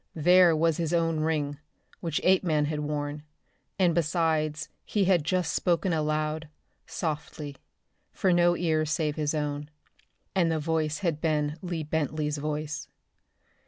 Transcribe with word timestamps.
There 0.15 0.55
was 0.55 0.77
his 0.77 0.93
own 0.95 1.19
ring, 1.19 1.59
which 1.99 2.19
Apeman 2.23 2.65
had 2.65 2.79
worn, 2.79 3.21
and 3.77 3.93
besides 3.93 4.67
he 4.83 5.05
had 5.05 5.23
just 5.23 5.53
spoken 5.53 5.93
aloud, 5.93 6.49
softly, 6.87 7.57
for 8.11 8.33
no 8.33 8.57
ears 8.57 8.89
save 8.89 9.15
his 9.15 9.35
own, 9.35 9.69
and 10.33 10.51
the 10.51 10.57
voice 10.57 10.97
had 11.05 11.21
been 11.21 11.55
Lee 11.61 11.83
Bentley's 11.83 12.39
voice. 12.39 12.87